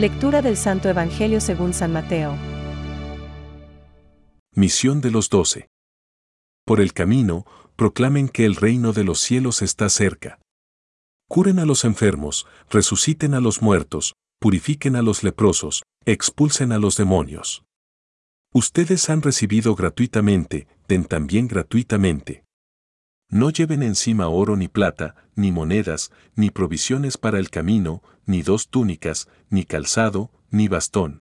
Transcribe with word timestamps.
Lectura 0.00 0.40
del 0.40 0.56
Santo 0.56 0.88
Evangelio 0.88 1.42
según 1.42 1.74
San 1.74 1.92
Mateo. 1.92 2.34
Misión 4.54 5.02
de 5.02 5.10
los 5.10 5.28
doce. 5.28 5.68
Por 6.64 6.80
el 6.80 6.94
camino, 6.94 7.44
proclamen 7.76 8.30
que 8.30 8.46
el 8.46 8.56
reino 8.56 8.94
de 8.94 9.04
los 9.04 9.20
cielos 9.20 9.60
está 9.60 9.90
cerca. 9.90 10.38
Curen 11.28 11.58
a 11.58 11.66
los 11.66 11.84
enfermos, 11.84 12.46
resuciten 12.70 13.34
a 13.34 13.40
los 13.40 13.60
muertos, 13.60 14.14
purifiquen 14.40 14.96
a 14.96 15.02
los 15.02 15.22
leprosos, 15.22 15.82
expulsen 16.06 16.72
a 16.72 16.78
los 16.78 16.96
demonios. 16.96 17.62
Ustedes 18.54 19.10
han 19.10 19.20
recibido 19.20 19.74
gratuitamente, 19.74 20.66
den 20.88 21.04
también 21.04 21.46
gratuitamente. 21.46 22.42
No 23.30 23.50
lleven 23.50 23.84
encima 23.84 24.28
oro 24.28 24.56
ni 24.56 24.66
plata, 24.66 25.14
ni 25.36 25.52
monedas, 25.52 26.10
ni 26.34 26.50
provisiones 26.50 27.16
para 27.16 27.38
el 27.38 27.48
camino, 27.48 28.02
ni 28.26 28.42
dos 28.42 28.68
túnicas, 28.68 29.28
ni 29.48 29.64
calzado, 29.64 30.32
ni 30.50 30.66
bastón. 30.66 31.20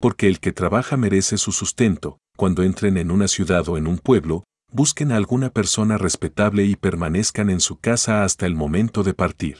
Porque 0.00 0.28
el 0.28 0.40
que 0.40 0.52
trabaja 0.52 0.96
merece 0.96 1.36
su 1.36 1.52
sustento, 1.52 2.18
cuando 2.36 2.62
entren 2.62 2.96
en 2.96 3.10
una 3.10 3.28
ciudad 3.28 3.68
o 3.68 3.76
en 3.76 3.86
un 3.86 3.98
pueblo, 3.98 4.44
busquen 4.72 5.12
a 5.12 5.16
alguna 5.16 5.50
persona 5.50 5.98
respetable 5.98 6.64
y 6.64 6.74
permanezcan 6.74 7.50
en 7.50 7.60
su 7.60 7.78
casa 7.78 8.24
hasta 8.24 8.46
el 8.46 8.54
momento 8.54 9.02
de 9.02 9.14
partir. 9.14 9.58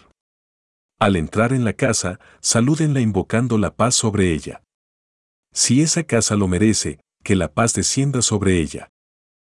Al 0.98 1.16
entrar 1.16 1.52
en 1.52 1.64
la 1.64 1.74
casa, 1.74 2.18
salúdenla 2.40 3.00
invocando 3.00 3.58
la 3.58 3.74
paz 3.74 3.94
sobre 3.94 4.32
ella. 4.32 4.62
Si 5.52 5.82
esa 5.82 6.04
casa 6.04 6.36
lo 6.36 6.48
merece, 6.48 7.00
que 7.22 7.36
la 7.36 7.52
paz 7.52 7.74
descienda 7.74 8.22
sobre 8.22 8.60
ella. 8.60 8.88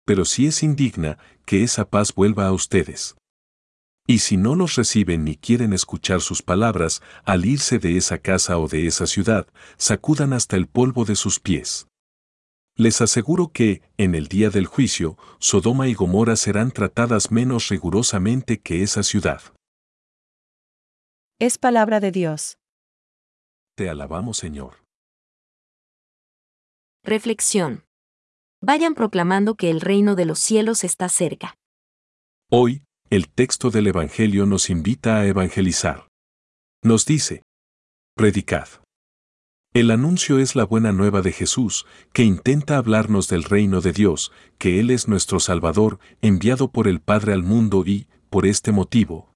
Pero 0.08 0.24
si 0.24 0.46
es 0.46 0.62
indigna, 0.62 1.18
que 1.44 1.62
esa 1.62 1.90
paz 1.90 2.14
vuelva 2.14 2.46
a 2.46 2.52
ustedes. 2.52 3.18
Y 4.06 4.20
si 4.20 4.38
no 4.38 4.54
los 4.54 4.76
reciben 4.76 5.22
ni 5.22 5.36
quieren 5.36 5.74
escuchar 5.74 6.22
sus 6.22 6.40
palabras, 6.40 7.02
al 7.26 7.44
irse 7.44 7.78
de 7.78 7.98
esa 7.98 8.16
casa 8.16 8.56
o 8.56 8.68
de 8.68 8.86
esa 8.86 9.06
ciudad, 9.06 9.46
sacudan 9.76 10.32
hasta 10.32 10.56
el 10.56 10.66
polvo 10.66 11.04
de 11.04 11.14
sus 11.14 11.40
pies. 11.40 11.88
Les 12.74 13.02
aseguro 13.02 13.52
que, 13.52 13.82
en 13.98 14.14
el 14.14 14.28
día 14.28 14.48
del 14.48 14.64
juicio, 14.64 15.18
Sodoma 15.40 15.88
y 15.88 15.92
Gomorra 15.92 16.36
serán 16.36 16.70
tratadas 16.70 17.30
menos 17.30 17.68
rigurosamente 17.68 18.62
que 18.62 18.82
esa 18.82 19.02
ciudad. 19.02 19.42
Es 21.38 21.58
palabra 21.58 22.00
de 22.00 22.12
Dios. 22.12 22.56
Te 23.76 23.90
alabamos, 23.90 24.38
Señor. 24.38 24.82
Reflexión. 27.04 27.87
Vayan 28.60 28.94
proclamando 28.94 29.54
que 29.54 29.70
el 29.70 29.80
reino 29.80 30.16
de 30.16 30.24
los 30.24 30.40
cielos 30.40 30.82
está 30.82 31.08
cerca. 31.08 31.54
Hoy, 32.50 32.82
el 33.08 33.28
texto 33.28 33.70
del 33.70 33.86
Evangelio 33.86 34.46
nos 34.46 34.68
invita 34.68 35.18
a 35.18 35.26
evangelizar. 35.26 36.08
Nos 36.82 37.06
dice, 37.06 37.44
predicad. 38.16 38.68
El 39.74 39.90
anuncio 39.92 40.38
es 40.40 40.56
la 40.56 40.64
buena 40.64 40.92
nueva 40.92 41.22
de 41.22 41.30
Jesús, 41.30 41.86
que 42.12 42.24
intenta 42.24 42.78
hablarnos 42.78 43.28
del 43.28 43.44
reino 43.44 43.80
de 43.80 43.92
Dios, 43.92 44.32
que 44.58 44.80
Él 44.80 44.90
es 44.90 45.06
nuestro 45.06 45.38
Salvador, 45.38 46.00
enviado 46.20 46.72
por 46.72 46.88
el 46.88 47.00
Padre 47.00 47.34
al 47.34 47.44
mundo 47.44 47.84
y, 47.86 48.08
por 48.28 48.44
este 48.44 48.72
motivo, 48.72 49.32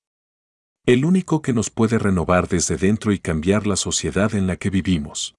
el 0.84 1.04
único 1.04 1.42
que 1.42 1.52
nos 1.52 1.70
puede 1.70 1.96
renovar 1.98 2.48
desde 2.48 2.76
dentro 2.76 3.12
y 3.12 3.20
cambiar 3.20 3.68
la 3.68 3.76
sociedad 3.76 4.34
en 4.34 4.48
la 4.48 4.56
que 4.56 4.68
vivimos. 4.68 5.36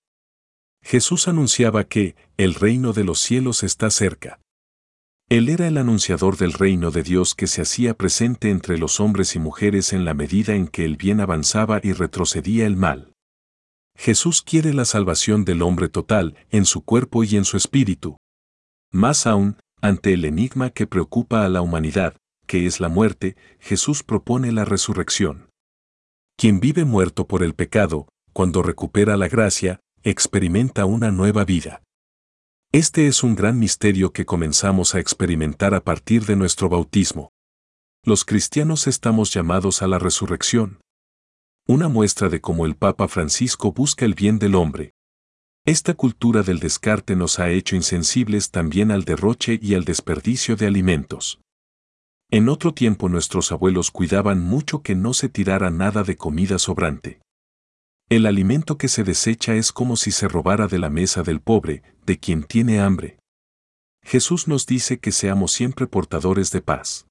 Jesús 0.83 1.27
anunciaba 1.27 1.85
que 1.85 2.15
el 2.37 2.53
reino 2.53 2.93
de 2.93 3.03
los 3.03 3.19
cielos 3.19 3.63
está 3.63 3.89
cerca. 3.89 4.39
Él 5.29 5.49
era 5.49 5.67
el 5.67 5.77
anunciador 5.77 6.37
del 6.37 6.53
reino 6.53 6.91
de 6.91 7.01
Dios 7.01 7.33
que 7.33 7.47
se 7.47 7.61
hacía 7.61 7.95
presente 7.95 8.49
entre 8.49 8.77
los 8.77 8.99
hombres 8.99 9.35
y 9.35 9.39
mujeres 9.39 9.93
en 9.93 10.05
la 10.05 10.13
medida 10.13 10.53
en 10.53 10.67
que 10.67 10.85
el 10.85 10.97
bien 10.97 11.21
avanzaba 11.21 11.79
y 11.81 11.93
retrocedía 11.93 12.67
el 12.67 12.75
mal. 12.75 13.13
Jesús 13.95 14.41
quiere 14.41 14.73
la 14.73 14.85
salvación 14.85 15.45
del 15.45 15.61
hombre 15.61 15.87
total, 15.87 16.35
en 16.49 16.65
su 16.65 16.83
cuerpo 16.83 17.23
y 17.23 17.37
en 17.37 17.45
su 17.45 17.57
espíritu. 17.57 18.17
Más 18.91 19.25
aún, 19.25 19.57
ante 19.81 20.13
el 20.13 20.25
enigma 20.25 20.71
que 20.71 20.87
preocupa 20.87 21.45
a 21.45 21.49
la 21.49 21.61
humanidad, 21.61 22.15
que 22.45 22.65
es 22.65 22.79
la 22.79 22.89
muerte, 22.89 23.35
Jesús 23.59 24.03
propone 24.03 24.51
la 24.51 24.65
resurrección. 24.65 25.49
Quien 26.37 26.59
vive 26.59 26.85
muerto 26.85 27.27
por 27.27 27.43
el 27.43 27.53
pecado, 27.53 28.07
cuando 28.33 28.61
recupera 28.61 29.15
la 29.15 29.27
gracia, 29.27 29.79
experimenta 30.03 30.85
una 30.85 31.11
nueva 31.11 31.45
vida. 31.45 31.81
Este 32.71 33.07
es 33.07 33.23
un 33.23 33.35
gran 33.35 33.59
misterio 33.59 34.13
que 34.13 34.25
comenzamos 34.25 34.95
a 34.95 34.99
experimentar 34.99 35.73
a 35.73 35.83
partir 35.83 36.25
de 36.25 36.35
nuestro 36.35 36.69
bautismo. 36.69 37.31
Los 38.03 38.25
cristianos 38.25 38.87
estamos 38.87 39.33
llamados 39.33 39.81
a 39.81 39.87
la 39.87 39.99
resurrección 39.99 40.79
una 41.65 41.87
muestra 41.87 42.27
de 42.27 42.41
cómo 42.41 42.65
el 42.65 42.75
Papa 42.75 43.07
Francisco 43.07 43.71
busca 43.71 44.03
el 44.03 44.15
bien 44.15 44.37
del 44.37 44.55
hombre. 44.55 44.91
Esta 45.65 45.93
cultura 45.93 46.43
del 46.43 46.59
descarte 46.59 47.15
nos 47.15 47.39
ha 47.39 47.51
hecho 47.51 47.77
insensibles 47.77 48.51
también 48.51 48.91
al 48.91 49.05
derroche 49.05 49.57
y 49.61 49.73
al 49.75 49.85
desperdicio 49.85 50.57
de 50.57 50.67
alimentos. 50.67 51.39
En 52.29 52.49
otro 52.49 52.73
tiempo 52.73 53.07
nuestros 53.07 53.53
abuelos 53.53 53.91
cuidaban 53.91 54.41
mucho 54.41 54.81
que 54.81 54.93
no 54.93 55.13
se 55.13 55.29
tirara 55.29 55.69
nada 55.69 56.03
de 56.03 56.17
comida 56.17 56.59
sobrante. 56.59 57.21
El 58.13 58.27
alimento 58.27 58.77
que 58.77 58.89
se 58.89 59.03
desecha 59.03 59.55
es 59.55 59.71
como 59.71 59.95
si 59.95 60.11
se 60.11 60.27
robara 60.27 60.67
de 60.67 60.77
la 60.77 60.91
mesa 60.91 61.23
del 61.23 61.41
pobre, 61.41 61.81
de 62.05 62.19
quien 62.19 62.43
tiene 62.43 62.79
hambre. 62.79 63.17
Jesús 64.03 64.47
nos 64.47 64.67
dice 64.67 64.99
que 64.99 65.11
seamos 65.11 65.51
siempre 65.51 65.87
portadores 65.87 66.51
de 66.51 66.61
paz. 66.61 67.07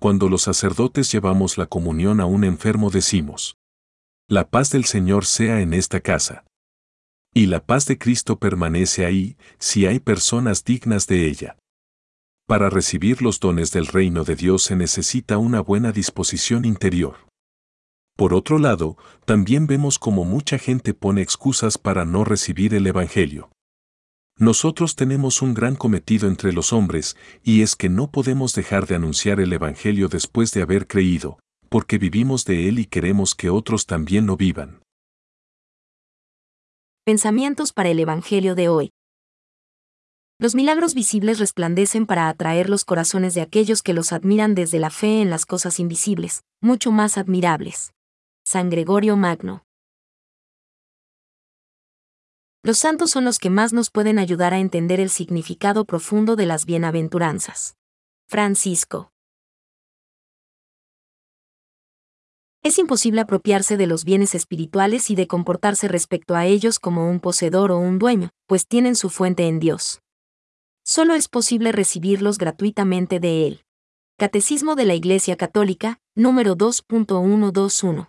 Cuando 0.00 0.30
los 0.30 0.40
sacerdotes 0.40 1.12
llevamos 1.12 1.58
la 1.58 1.66
comunión 1.66 2.20
a 2.20 2.24
un 2.24 2.44
enfermo 2.44 2.88
decimos, 2.88 3.58
La 4.26 4.48
paz 4.48 4.70
del 4.70 4.86
Señor 4.86 5.26
sea 5.26 5.60
en 5.60 5.74
esta 5.74 6.00
casa. 6.00 6.46
Y 7.34 7.44
la 7.44 7.62
paz 7.62 7.84
de 7.84 7.98
Cristo 7.98 8.38
permanece 8.38 9.04
ahí 9.04 9.36
si 9.58 9.84
hay 9.84 10.00
personas 10.00 10.64
dignas 10.64 11.06
de 11.06 11.28
ella. 11.28 11.58
Para 12.46 12.70
recibir 12.70 13.20
los 13.20 13.38
dones 13.38 13.70
del 13.70 13.86
reino 13.86 14.24
de 14.24 14.34
Dios 14.34 14.62
se 14.62 14.76
necesita 14.76 15.36
una 15.36 15.60
buena 15.60 15.92
disposición 15.92 16.64
interior. 16.64 17.25
Por 18.16 18.32
otro 18.32 18.58
lado, 18.58 18.96
también 19.26 19.66
vemos 19.66 19.98
como 19.98 20.24
mucha 20.24 20.58
gente 20.58 20.94
pone 20.94 21.20
excusas 21.20 21.76
para 21.76 22.06
no 22.06 22.24
recibir 22.24 22.72
el 22.72 22.86
Evangelio. 22.86 23.50
Nosotros 24.38 24.96
tenemos 24.96 25.42
un 25.42 25.52
gran 25.52 25.76
cometido 25.76 26.26
entre 26.26 26.52
los 26.52 26.72
hombres, 26.72 27.16
y 27.42 27.60
es 27.60 27.76
que 27.76 27.90
no 27.90 28.10
podemos 28.10 28.54
dejar 28.54 28.86
de 28.86 28.94
anunciar 28.94 29.38
el 29.38 29.52
Evangelio 29.52 30.08
después 30.08 30.50
de 30.52 30.62
haber 30.62 30.86
creído, 30.86 31.38
porque 31.68 31.98
vivimos 31.98 32.46
de 32.46 32.68
él 32.68 32.78
y 32.78 32.86
queremos 32.86 33.34
que 33.34 33.50
otros 33.50 33.84
también 33.86 34.26
lo 34.26 34.36
vivan. 34.36 34.80
Pensamientos 37.04 37.72
para 37.72 37.90
el 37.90 38.00
Evangelio 38.00 38.54
de 38.54 38.68
hoy. 38.68 38.90
Los 40.38 40.54
milagros 40.54 40.94
visibles 40.94 41.38
resplandecen 41.38 42.06
para 42.06 42.28
atraer 42.28 42.68
los 42.68 42.84
corazones 42.84 43.34
de 43.34 43.42
aquellos 43.42 43.82
que 43.82 43.94
los 43.94 44.12
admiran 44.12 44.54
desde 44.54 44.78
la 44.78 44.90
fe 44.90 45.22
en 45.22 45.30
las 45.30 45.46
cosas 45.46 45.80
invisibles, 45.80 46.42
mucho 46.60 46.92
más 46.92 47.16
admirables. 47.16 47.92
San 48.48 48.70
Gregorio 48.70 49.16
Magno. 49.16 49.64
Los 52.62 52.78
santos 52.78 53.10
son 53.10 53.24
los 53.24 53.40
que 53.40 53.50
más 53.50 53.72
nos 53.72 53.90
pueden 53.90 54.20
ayudar 54.20 54.54
a 54.54 54.60
entender 54.60 55.00
el 55.00 55.10
significado 55.10 55.84
profundo 55.84 56.36
de 56.36 56.46
las 56.46 56.64
bienaventuranzas. 56.64 57.76
Francisco. 58.28 59.10
Es 62.62 62.78
imposible 62.78 63.20
apropiarse 63.20 63.76
de 63.76 63.88
los 63.88 64.04
bienes 64.04 64.36
espirituales 64.36 65.10
y 65.10 65.16
de 65.16 65.26
comportarse 65.26 65.88
respecto 65.88 66.36
a 66.36 66.46
ellos 66.46 66.78
como 66.78 67.10
un 67.10 67.18
poseedor 67.18 67.72
o 67.72 67.78
un 67.78 67.98
dueño, 67.98 68.30
pues 68.46 68.68
tienen 68.68 68.94
su 68.94 69.10
fuente 69.10 69.48
en 69.48 69.58
Dios. 69.58 70.02
Solo 70.84 71.14
es 71.14 71.26
posible 71.26 71.72
recibirlos 71.72 72.38
gratuitamente 72.38 73.18
de 73.18 73.48
Él. 73.48 73.64
Catecismo 74.16 74.76
de 74.76 74.84
la 74.84 74.94
Iglesia 74.94 75.36
Católica, 75.36 75.98
número 76.14 76.56
2.121. 76.56 78.06